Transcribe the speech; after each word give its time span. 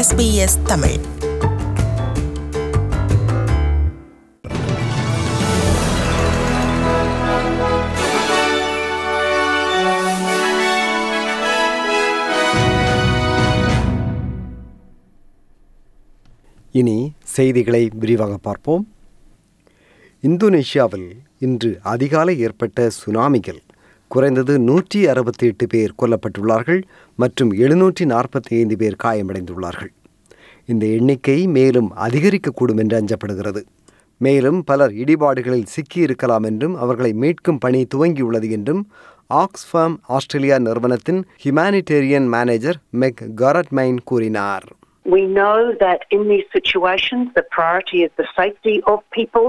SBS 0.00 0.62
Tamil. 0.64 0.98
இனி 16.72 17.12
செய்திகளை 17.22 17.90
விரிவாக 17.94 18.36
பார்ப்போம். 18.36 18.88
இந்தோனேஷியாவில் 20.22 21.10
இன்று 21.38 21.78
அதிகாலை 21.82 22.40
ஏற்பட்ட 22.40 22.90
சுனாமிகள் 22.90 23.60
குறைந்தது 24.10 24.58
நூற்றி 24.58 25.08
அறுபத்தி 25.08 25.46
எட்டு 25.46 25.66
பேர் 25.66 25.94
கொல்லப்பட்டுள்ளார்கள் 25.98 26.82
மற்றும் 27.16 27.52
எழுநூற்றி 27.52 28.04
நாற்பத்தி 28.04 28.58
ஐந்து 28.62 28.76
பேர் 28.76 28.96
காயமடைந்துள்ளார்கள். 29.04 29.92
இந்த 30.66 30.86
எண்ணிக்கை 30.86 31.46
மேலும் 31.46 31.92
அதிகரிக்கக்கூடும் 31.96 32.78
என்று 32.78 32.96
அஞ்சப்படுகிறது. 33.00 33.62
மேலும் 34.16 34.64
பலர் 34.64 34.92
இடிபாடுகளில் 34.92 35.70
சிக்கியிருக்கலாம் 35.74 36.42
என்றும் 36.42 36.74
அவர்களை 36.74 37.12
மீட்கும் 37.20 37.56
பணி 37.60 37.86
துவங்கியுள்ளது 37.94 38.50
என்றும் 38.50 38.82
ஆக்ஸ்ஃபார்ம் 39.34 39.96
ஆஸ்திரேலியா 40.06 40.58
நிறுவனத்தின் 40.58 41.24
ஹியூமானிடேரியன் 41.44 42.28
மேனேஜர் 42.28 42.78
மெக் 42.90 43.22
கரட்மைன் 43.36 43.98
கூறினார். 44.04 44.64
We 45.10 45.22
know 45.36 45.58
that 45.78 46.00
in 46.14 46.22
these 46.28 46.48
situations, 46.58 47.26
the 47.36 47.44
priority 47.56 47.98
is 48.04 48.10
the 48.18 48.26
safety 48.36 48.74
of 48.86 48.98
people. 49.16 49.48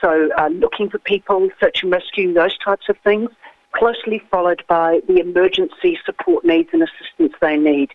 So, 0.00 0.10
uh, 0.12 0.50
looking 0.60 0.88
for 0.92 1.00
people, 1.10 1.42
search 1.60 1.78
and 1.82 1.94
rescue, 1.94 2.28
those 2.40 2.56
types 2.66 2.86
of 2.88 2.96
things, 3.04 3.28
closely 3.72 4.22
followed 4.30 4.62
by 4.68 5.00
the 5.08 5.18
emergency 5.20 5.98
support 6.04 6.44
needs 6.44 6.70
and 6.72 6.82
assistance 6.82 7.34
they 7.40 7.56
need. 7.58 7.90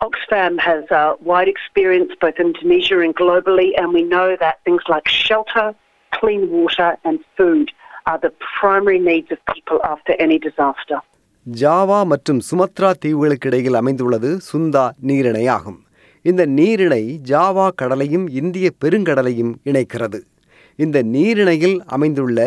Oxfam 0.00 0.58
has 0.60 0.84
uh, 0.90 1.14
wide 1.22 1.48
experience 1.48 2.12
both 2.20 2.38
in 2.38 2.48
Indonesia 2.48 3.00
and 3.00 3.14
globally, 3.14 3.68
and 3.78 3.92
we 3.92 4.02
know 4.04 4.36
that 4.40 4.56
things 4.64 4.82
like 4.88 5.06
shelter, 5.08 5.66
clean 6.12 6.50
water, 6.50 6.96
and 7.04 7.20
food 7.36 7.70
are 8.06 8.18
the 8.18 8.32
primary 8.58 8.98
needs 9.00 9.30
of 9.30 9.38
people 9.46 9.80
after 9.84 10.14
any 10.18 10.38
disaster. 10.48 10.98
Java 11.46 12.00
மற்றும் 12.10 12.40
Sumatra 12.48 12.90
தீவுகளுக்கு 13.04 13.48
இடையில் 13.50 13.78
அமைந்துள்ளது 13.78 14.28
சுந்தா 14.48 14.82
நீரிணை 15.08 15.46
ஆகும் 15.54 15.78
இந்த 16.24 16.42
நீரிணை 16.58 17.00
Java 17.30 17.64
கடலையும் 17.80 18.26
இந்திய 18.40 18.66
பெருங்கடலையும் 18.82 19.52
இணைக்கிறது 19.70 20.20
இந்த 20.78 20.98
நீரிணையில் 21.14 21.76
அமைந்துள்ள 21.96 22.38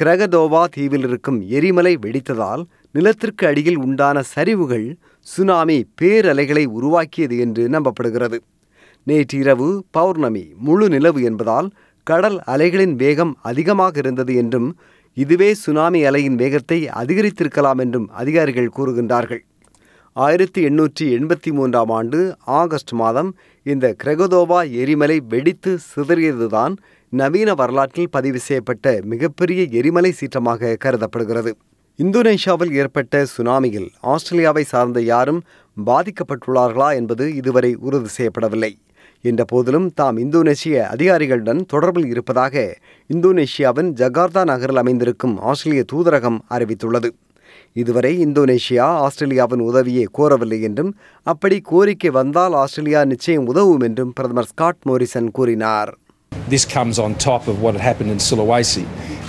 கிரகதோவா 0.00 0.60
தீவில் 0.64 1.06
இருக்கும் 1.08 1.38
எரிமலை 1.48 1.92
வெடித்ததால் 1.96 2.62
நிலத்திற்கு 2.90 3.46
அடியில் 3.46 3.78
உண்டான 3.78 4.22
சரிவுகள் 4.34 4.84
சுனாமி 5.26 5.78
பேரலைகளை 6.00 6.64
உருவாக்கியது 6.66 7.38
என்று 7.38 7.68
நம்பப்படுகிறது. 7.68 8.38
நேற்றிரவு 9.06 9.68
பௌர்ணமி 9.90 10.44
முழு 10.58 10.88
நிலவு 10.88 11.22
என்பதால் 11.22 11.68
கடல் 12.02 12.38
அலைகளின் 12.44 12.94
வேகம் 12.94 13.32
அதிகமாக 13.42 13.98
இருந்தது 13.98 14.34
என்றும் 14.34 14.68
இதுவே 15.16 15.50
சுனாமி 15.54 16.02
அலையின் 16.08 16.34
வேகத்தை 16.34 16.88
அதிகரித்திருக்கலாம் 17.02 17.78
என்றும் 17.78 18.08
அதிகாரிகள் 18.10 18.74
கூறுகின்றார்கள். 18.76 19.42
ஆயிரத்தி 20.16 20.60
எண்ணூற்றி 20.68 21.04
எண்பத்தி 21.18 21.50
மூன்றாம் 21.52 21.90
ஆண்டு 21.90 22.20
ஆகஸ்ட் 22.60 22.92
மாதம் 22.92 23.30
இந்த 23.72 23.86
கிரகதோவா 24.02 24.58
எரிமலை 24.82 25.16
வெடித்து 25.32 25.72
சிதறியதுதான் 25.90 26.74
நவீன 27.12 27.54
வரலாற்றில் 27.54 28.12
பதிவு 28.16 28.38
செய்யப்பட்ட 28.38 28.86
மிகப்பெரிய 29.12 29.60
எரிமலை 29.78 30.10
சீற்றமாக 30.18 30.76
கருதப்படுகிறது. 30.84 31.52
இந்தோனேஷியாவில் 31.98 32.72
ஏற்பட்ட 32.80 33.24
சுனாமியில் 33.34 33.88
ஆஸ்திரேலியாவை 34.12 34.64
சார்ந்த 34.72 35.00
யாரும் 35.12 35.40
பாதிக்கப்பட்டுள்ளார்களா 35.76 36.88
என்பது 37.00 37.24
இதுவரை 37.40 37.72
உறுதி 37.86 38.10
செய்யப்படவில்லை. 38.16 38.72
என்ற 39.24 39.42
போதிலும் 39.44 39.88
தாம் 39.94 40.18
இந்தோனேஷிய 40.24 40.76
அதிகாரிகளுடன் 40.94 41.62
தொடர்பில் 41.72 42.06
இருப்பதாக 42.06 42.54
இந்தோனேஷியாவின் 43.10 43.90
ஜகார்த்தா 44.00 44.44
நகரில் 44.44 44.82
அமைந்திருக்கும் 44.82 45.34
ஆஸ்திரேலிய 45.50 45.84
தூதரகம் 45.92 46.38
அறிவித்துள்ளது. 46.56 47.10
இதுவரை 47.82 48.12
இந்தோனேஷியா 48.26 48.86
ஆஸ்திரேலியாவின் 49.06 49.64
உதவியை 49.70 50.06
கோரவில்லை 50.18 50.60
என்றும் 50.68 50.92
அப்படி 51.32 51.58
கோரிக்கை 51.70 52.12
வந்தால் 52.18 52.56
ஆஸ்திரேலியா 52.62 53.02
நிச்சயம் 53.12 53.48
உதவும் 53.54 53.84
என்றும் 53.88 54.14
பிரதமர் 54.18 54.50
ஸ்காட் 54.52 54.84
மோரிசன் 54.90 55.32
கூறினார் 55.38 55.92
This 56.48 56.64
comes 56.66 56.98
on 56.98 57.14
top 57.14 57.46
of 57.46 57.56
what 57.62 57.74
had 57.74 57.82
happened 57.82 58.10
in 58.10 58.18
Sulawesi. 58.18 58.84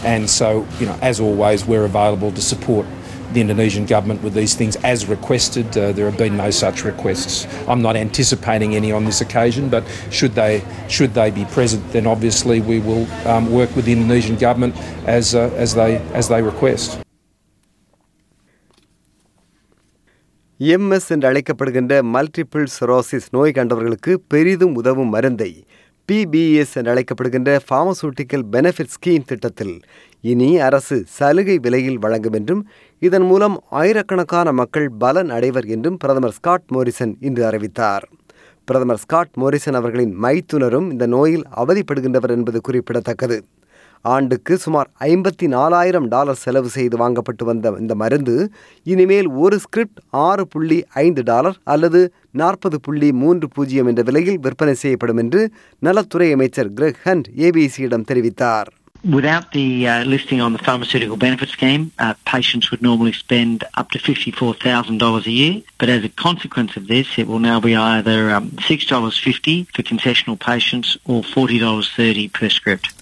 And 0.06 0.30
so, 0.30 0.48
you 0.80 0.86
know, 0.86 0.98
as 1.02 1.20
always, 1.20 1.66
we're 1.66 1.86
available 1.86 2.32
to 2.32 2.42
support 2.42 2.86
the 3.34 3.42
Indonesian 3.42 3.86
government 3.86 4.24
with 4.24 4.34
these 4.34 4.56
things 4.56 4.76
as 4.84 5.06
requested. 5.08 5.78
Uh, 5.78 5.92
there 5.92 6.06
have 6.06 6.18
been 6.18 6.38
no 6.38 6.50
such 6.50 6.84
requests. 6.84 7.36
I'm 7.68 7.82
not 7.82 7.96
anticipating 7.96 8.76
any 8.76 8.92
on 8.92 9.06
this 9.06 9.22
occasion, 9.22 9.70
but 9.70 9.84
should 10.12 10.34
they 10.34 10.54
should 10.88 11.14
they 11.14 11.30
be 11.32 11.46
present, 11.48 11.92
then 11.92 12.08
obviously 12.08 12.60
we 12.62 12.80
will 12.80 13.06
um, 13.28 13.52
work 13.52 13.76
with 13.76 13.86
the 13.86 13.92
Indonesian 13.92 14.36
government 14.38 14.76
as 15.08 15.36
uh, 15.36 15.52
as 15.58 15.76
they 15.76 15.92
as 16.14 16.28
they 16.28 16.42
request. 16.44 16.90
MS 20.60 21.10
என்று 21.10 21.28
அழைக்கப்படுகின்ற 21.30 21.94
multiple 22.14 22.66
cirrhosis 22.78 23.28
நோய் 23.32 23.54
கண்டவர்களுக்கு 23.56 24.14
பெரிதும் 24.28 24.74
உதவும் 24.76 25.10
மருந்தை 25.10 25.52
PBS 26.10 26.74
என்று 26.74 26.92
அழைக்கப்படுகின்ற 26.94 27.50
pharmaceutical 27.70 28.44
benefit 28.52 28.92
scheme 28.96 29.26
திட்டத்தில் 29.26 29.76
இனி 30.24 30.50
அரசு 30.60 30.98
சலுகை 31.08 31.56
விலையில் 31.58 32.00
வழங்கும் 32.00 32.34
என்றும் 32.34 32.64
இதன் 33.02 33.24
மூலம் 33.24 33.56
ஆயிரக்கணக்கான 33.70 34.52
மக்கள் 34.52 34.88
பலன் 34.92 35.30
அடைவர் 35.30 35.66
என்றும் 35.66 35.98
பிரதமர் 35.98 36.32
ஸ்காட் 36.32 36.68
மோரிசன் 36.68 37.14
இன்று 37.20 37.46
அறிவித்தார். 37.46 38.06
பிரதமர் 38.68 38.98
ஸ்காட் 38.98 39.34
மோரிசன் 39.34 39.74
அவர்களின் 39.74 40.14
மைத்துனரும் 40.24 40.90
இந்த 40.92 41.06
நோயில் 41.06 41.46
அவதிப்படுகின்றவர் 41.56 42.36
என்பது 42.38 42.62
குறிப்பிடத்தக்கது. 42.62 43.40
ஆண்டுக்கு 44.06 44.54
சுமார் 44.58 44.90
ஐம்பத்தி 45.08 45.48
நாலாயிரம் 45.48 46.08
டாலர் 46.08 46.42
செலவு 46.44 46.70
செய்து 46.70 46.98
வாங்கப்பட்டு 46.98 47.44
வந்த 47.44 47.74
இந்த 47.80 47.96
மருந்து 47.96 48.36
இனிமேல் 48.86 49.30
ஒரு 49.44 49.60
ஸ்கிரிப்ட் 49.60 50.02
ஆறு 50.26 50.46
புள்ளி 50.48 50.80
ஐந்து 51.06 51.24
டாலர் 51.24 51.60
அல்லது 51.66 52.02
நாற்பது 52.32 52.80
புள்ளி 52.80 53.12
மூன்று 53.24 53.48
பூஜ்ஜியம் 53.48 53.88
என்ற 53.88 54.02
விலையில் 54.02 54.40
விற்பனை 54.40 54.76
செய்யப்படும் 54.76 55.18
என்று 55.18 55.44
நலத்துறை 55.82 56.30
அமைச்சர் 56.32 56.74
கிரெக் 56.74 57.02
ஹண்ட் 57.06 57.30
ஏபிசியிடம் 57.48 58.10
தெரிவித்தார் 58.12 58.70
Without 59.06 59.54
the 59.54 59.88
uh, 59.88 60.04
listing 60.04 60.42
on 60.42 60.52
the 60.52 60.60
pharmaceutical 60.60 61.16
benefit 61.16 61.48
scheme, 61.48 61.92
uh, 61.98 62.16
patients 62.26 62.70
would 62.70 62.82
normally 62.82 63.14
spend 63.14 63.64
up 63.76 63.92
to 63.92 63.98
$54,000 64.00 65.26
a 65.26 65.32
year. 65.32 65.62
But 65.78 65.88
as 65.88 66.04
a 66.04 66.10
consequence 66.10 66.76
of 66.76 66.88
this, 66.88 67.18
it 67.18 67.26
will 67.26 67.40
now 67.42 67.62
be 67.62 67.78
either 67.78 68.30
um, 68.30 68.50
$6.50 68.50 69.68
for 69.70 69.84
concessional 69.84 70.38
patients 70.38 70.98
or 71.06 71.22
$40.30 71.24 72.34
per 72.34 72.50
script. 72.50 72.94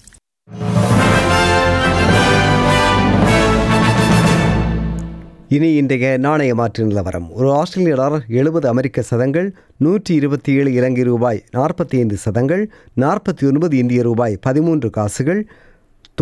இனி 5.48 5.74
இன்றைய 5.74 6.16
நாணய 6.16 6.54
மாற்று 6.54 6.86
நிலவரம். 6.86 7.32
ஒரு 7.32 7.52
ஆஸ்திரேலிய 7.52 7.94
dollar 7.94 8.24
எழுபது 8.28 8.68
அமெரிக்க 8.68 9.02
சதங்கள் 9.02 9.54
நூற்றி 9.76 10.14
இருபத்தி 10.14 10.52
ஏழு 10.52 10.72
இலங்கை 10.72 11.02
ரூபாய் 11.02 11.44
நாற்பத்தி 11.52 11.96
ஐந்து 11.96 12.16
சதங்கள் 12.16 12.70
நாற்பத்தி 12.96 13.46
ஒன்பது 13.46 13.76
இந்திய 13.76 14.02
ரூபாய் 14.02 14.38
பதிமூன்று 14.40 14.90
காசுகள் 14.90 15.48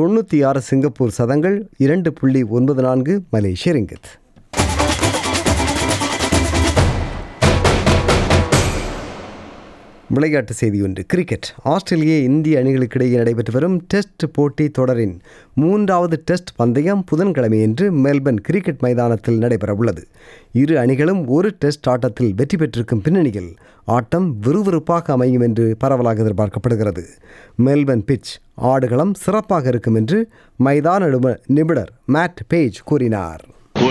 தொண்ணூற்றி 0.00 0.46
ஆறு 0.46 0.60
சிங்கப்பூர் 0.60 1.10
சதங்கள் 1.10 1.68
இரண்டு 1.76 2.12
புள்ளி 2.12 2.42
ஒன்பது 2.42 2.82
நான்கு 2.82 3.22
மலேசிய 3.30 3.74
ரிங்கத். 3.74 4.25
விளையாட்டு 10.08 10.52
செய்தி 10.52 10.82
ஒன்று 10.82 11.04
கிரிக்கெட் 11.06 11.46
ஆஸ்திரேலிய 11.62 12.18
இந்திய 12.18 12.62
அணிகளுக்கிடையே 12.62 13.16
நடைபெற்று 13.16 13.52
வரும் 13.52 13.84
டெஸ்ட் 13.86 14.24
போட்டி 14.32 14.68
தொடரின் 14.68 15.20
மூன்றாவது 15.54 16.22
டெஸ்ட் 16.24 16.56
பந்தயம் 16.56 17.04
புதன்கிழமையன்று 17.10 17.86
மெல்பர்ன் 18.04 18.40
கிரிக்கெட் 18.42 18.78
மைதானத்தில் 18.78 19.38
நடைபெறவுள்ளது. 19.38 20.02
இரு 20.52 20.78
அணிகளும் 20.78 21.26
ஒரு 21.26 21.50
டெஸ்ட் 21.58 21.88
ஆட்டத்தில் 21.88 22.34
வெற்றி 22.34 22.56
பெற்றிருக்கும் 22.56 23.02
பின்னணியில் 23.02 23.56
ஆட்டம் 23.84 24.36
விறுவிறுப்பாக 24.42 25.12
அமையும் 25.12 25.42
என்று 25.42 25.76
பரவலாக 25.78 26.22
எதிர்பார்க்கப்படுகிறது. 26.22 27.04
மெல்பர்ன் 27.64 28.06
பிட்ச் 28.06 28.32
ஆடுகளம் 28.54 29.14
சிறப்பாக 29.14 29.68
இருக்கும் 29.68 29.94
என்று 29.94 30.28
மைதான 30.64 31.36
நிபுணர் 31.46 31.92
மேட் 32.12 32.42
பேஜ் 32.48 32.80
கூறினார். 32.84 33.44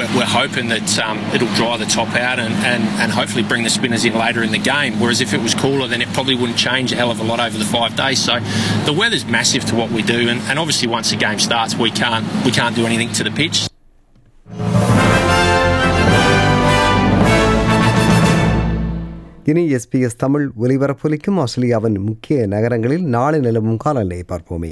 We're, 0.06 0.19
we're 0.19 0.25
hoping 0.25 0.68
that 0.69 1.00
um, 1.00 1.18
it'll 1.34 1.54
dry 1.56 1.78
the 1.78 1.86
top 1.86 2.16
out 2.16 2.40
and, 2.40 2.54
and, 2.66 2.84
and 3.00 3.12
hopefully 3.12 3.44
bring 3.44 3.63
the 3.63 3.69
spinners 3.69 4.06
in 4.06 4.13
later 4.13 4.44
in 4.44 4.52
the 4.52 4.57
game. 4.60 5.00
Whereas 5.00 5.22
if 5.22 5.34
it 5.34 5.42
was 5.42 5.54
cooler, 5.54 5.88
then 5.88 6.02
it 6.02 6.10
probably 6.13 6.36
wouldn't 6.36 6.57
change 6.57 6.92
a 6.92 6.96
hell 6.96 7.12
of 7.12 7.19
a 7.19 7.24
lot 7.24 7.40
over 7.40 7.57
the 7.57 7.66
five 7.66 7.96
days. 7.96 8.19
So 8.19 8.40
the 8.86 8.94
weather's 8.94 9.25
massive 9.25 9.66
to 9.66 9.75
what 9.75 9.92
we 9.92 10.02
do, 10.02 10.30
and, 10.30 10.42
and 10.42 10.60
obviously 10.60 10.88
once 10.88 11.10
the 11.10 11.18
game 11.18 11.40
starts, 11.40 11.75
we 11.75 11.92
can't 11.92 12.25
we 12.46 12.52
can't 12.52 12.75
do 12.75 12.86
anything 12.86 13.12
to 13.13 13.24
the 13.24 13.31
pitch. 13.31 13.69
இனி 19.48 19.75
SBS 19.75 20.16
Tamil 20.16 20.46
ஒலிபரப்பொலிக்கும் 20.57 21.40
ஆஸ்திரேலியாவின் 21.42 21.98
முக்கிய 22.02 22.48
நகரங்களில் 22.48 23.06
நாளை 23.06 23.40
நிலவும் 23.40 23.78
காலநிலையை 23.78 24.25
பார்ப்போமே 24.31 24.72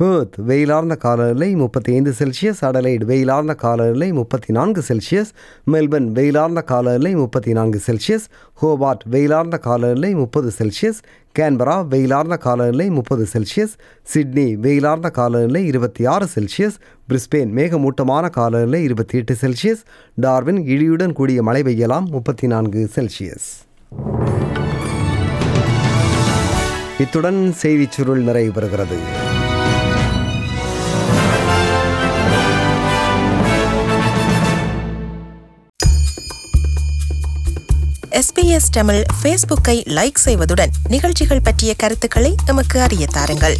birth 0.00 0.36
வெயிலார்ந்த 0.48 0.96
காலநிலை 0.96 1.54
முப்பத்தி 1.54 1.92
ஐந்து 1.92 2.12
செல்சியஸ் 2.18 2.60
அடலைட் 2.64 3.04
வெயிலார்ந்த 3.04 3.54
காலநிலை 3.54 4.12
முப்பத்தி 4.12 4.52
நான்கு 4.52 4.82
செல்சியஸ் 4.88 5.30
மெல்பர்ன் 5.70 6.06
வெயிலார்ந்த 6.12 6.60
காலநிலை 6.62 7.14
முப்பத்தி 7.14 7.52
நான்கு 7.52 7.80
செல்சியஸ் 7.86 8.26
ஹோபார்ட் 8.62 9.02
வெயிலார்ந்த 9.10 9.58
காலநிலை 9.58 10.14
முப்பது 10.14 10.50
செல்சியஸ் 10.58 11.00
கேன்பரா 11.38 11.86
வெயிலார்ந்த 11.88 12.36
காலநிலை 12.36 12.90
முப்பது 12.90 13.26
செல்சியஸ் 13.32 13.74
சிட்னி 14.02 14.56
வெயிலார்ந்த 14.56 15.10
காலநிலை 15.10 15.66
இருபத்தி 15.66 16.06
ஆறு 16.06 16.28
செல்சியஸ் 16.34 16.78
பிரிஸ்பேன் 17.08 17.52
மேகமூட்டமான 17.52 18.28
காலநிலை 18.28 18.82
இருபத்தி 18.82 19.18
எட்டு 19.18 19.36
செல்சியஸ் 19.42 19.82
டார்வின் 20.20 20.62
இடியுடன் 20.66 21.12
கூடிய 21.12 21.42
மழை 21.42 21.62
பெய்யலாம் 21.62 22.08
முப்பத்தி 22.10 22.46
நான்கு 22.46 22.88
செல்சியஸ் 22.96 23.48
இத்துடன் 26.98 27.52
செய்திச் 27.52 27.90
சுருள் 27.90 28.22
நிறைவு 28.22 28.60
பெறுகிறது. 28.60 28.98
எஸ்பிஎஸ் 38.20 38.70
தமிழ் 38.70 39.04
ஃபேஸ்புக்கை 39.22 39.76
லைக் 39.88 40.18
செய்வதுடன் 40.24 40.70
நிகழ்ச்சிகள் 40.88 41.40
பற்றிய 41.40 41.74
கருத்துக்களை 41.74 42.34
நமக்கு 42.46 42.80
அறிய 42.80 43.06
தாருங்கள். 43.06 43.56